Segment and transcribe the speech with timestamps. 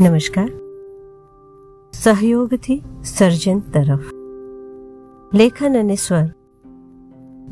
[0.00, 0.50] નમસ્કાર.
[1.92, 4.00] સહયોગથી સર્જન તરફ.
[5.34, 6.26] લેખન અને સ્વર.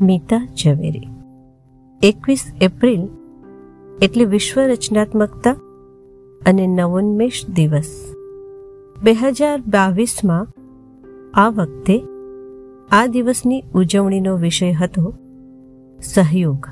[0.01, 1.07] મીતા ઝવેરી.
[2.03, 3.07] એકવીસ એપ્રિલ,
[4.01, 5.51] એટલે વિશ્વ રચનાત્મકતા
[6.45, 8.15] અને નવોન્મેષ દિવસ.
[9.03, 10.47] બે હજાર બાવીસમાં
[11.33, 12.03] આ વખતે
[12.91, 15.13] આ દિવસની ઉજવણીનો વિષય હતો
[16.03, 16.67] સહયોગ.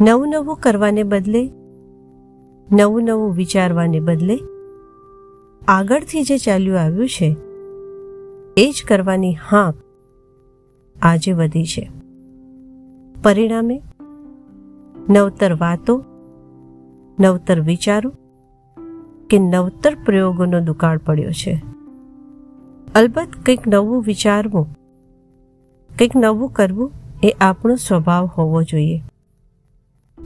[0.00, 1.50] નવું નવું કરવાને બદલે
[2.72, 4.38] નવું નવું વિચારવાને બદલે
[5.68, 7.36] આગળથી જે ચાલ્યું આવ્યું છે,
[8.56, 9.74] એ જ કરવાની હાંક
[11.02, 11.90] આજે વધી છે.
[13.22, 13.82] પરિણામે
[15.10, 16.04] નવતર વાતો,
[17.20, 18.12] નવતર વિચારો
[19.30, 21.62] કે નવતર પ્રયોગોનો દુકાળ પડ્યો છે.
[22.94, 24.66] અલબત્ત કંઈક નવું વિચારવું,
[25.98, 29.02] કંઈક નવું કરવું એ આપણો સ્વભાવ હોવો જોઈએ.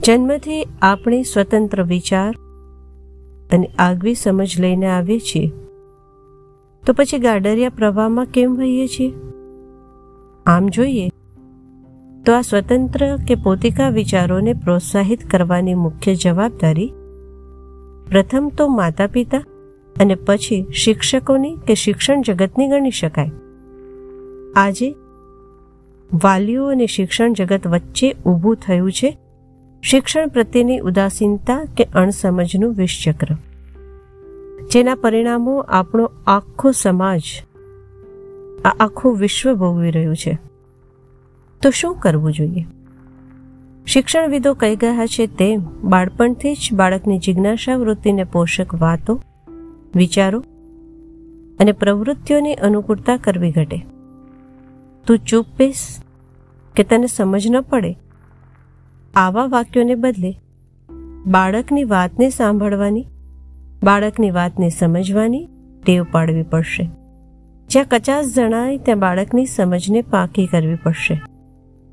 [0.05, 2.35] જન્મથી આપણે સ્વતંત્ર વિચાર
[3.51, 5.47] અને આગવી સમજ લઈને આવીએ છીએ.
[6.85, 9.13] તો પછી ગાડરિયા પ્રવાહમાં કેમ વહીએ છીએ?
[10.45, 11.09] આમ જોઈએ
[12.25, 16.93] તો આ સ્વતંત્ર કે પોતિકા વિચારોને પ્રોત્સાહિત કરવાની મુખ્ય જવાબદારી
[18.11, 19.37] પ્રથમ તો માતા પિતા
[19.99, 23.31] અને પછી શિક્ષકોની કે શિક્ષણ જગતની ગણી શકાય.
[24.55, 24.95] આજે
[26.23, 29.17] વાલીઓ અને શિક્ષણ જગત વચ્ચે ઊભું થયું છે
[29.81, 33.27] શિક્ષણ પ્રત્યેની ઉદાસીનતા કે અણસમજનું વિષચક્ર.
[34.71, 37.21] જેના પરિણામો આપણો આખો સમાજ,
[38.65, 40.37] આ આખું વિશ્વ ભોગવી રહ્યું છે.
[41.61, 42.65] તો શું કરવું જોઈએ?
[43.85, 49.21] શિક્ષણવિદો કહી ગયા છે તેમ, બાળપણથી જ બાળકની જિજ્ઞાસા વૃત્તિને પોષક વાતો,
[49.95, 50.39] વિચારો
[51.59, 53.85] અને પ્રવૃત્તિઓની અનુકૂળતા કરવી ઘટે.
[55.07, 56.03] તું ચૂપ બેસ,
[56.75, 57.95] કે તને સમજ ન પડે
[59.19, 60.35] આવા વાક્યોને બદલે
[61.25, 63.05] બાળકની વાતને સાંભળવાની,
[63.83, 65.47] બાળકની વાતને સમજવાની
[65.85, 66.89] ટેવ પાડવી પડશે.
[67.69, 71.21] જ્યાં કચાસ જણાય ત્યાં બાળકની સમજને પાકી કરવી પડશે.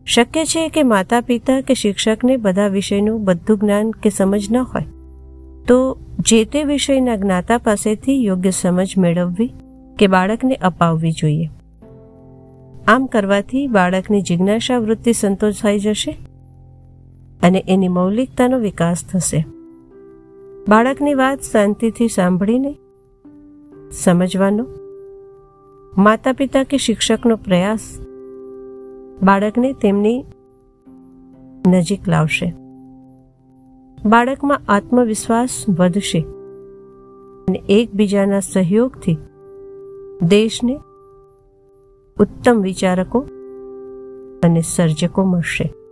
[0.04, 4.84] શક્ય છે કે માતા પિતા કે શિક્ષકને બધા વિષયનું બધું જ્ઞાન કે સમજ ન હોય.
[5.68, 9.52] તો જે તે વિષયના જ્ઞાતા પાસેથી યોગ્ય સમજ મેળવવી
[9.98, 11.50] કે બાળકને અપાવવી જોઈએ?
[12.86, 16.16] આમ કરવાથી બાળકની જિજ્ઞાસા વૃત્તિ સંતોષાઈ જશે
[17.46, 19.46] અને એની મૌલિકતાનો વિકાસ થશે.
[20.68, 22.76] બાળકની વાત શાંતિથી સાંભળીને
[23.90, 24.66] સમજવાનો
[25.98, 28.00] માતા પિતા કે શિક્ષકનો પ્રયાસ
[29.22, 30.24] બાળકને તેમની
[31.66, 32.54] નજીક લાવશે.
[34.04, 36.20] બાળકમાં આત્મવિશ્વાસ વધશે
[37.48, 39.16] અને એકબીજાના સહયોગથી
[40.22, 40.80] દેશને
[42.20, 43.18] ઉત્તમ વિચારકો
[44.42, 45.85] અને સર્જકો મળશે.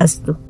[0.00, 0.49] as to